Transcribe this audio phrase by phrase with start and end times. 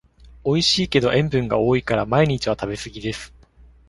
[0.43, 3.31] おいしいけど塩分が多いから毎日は食べすぎです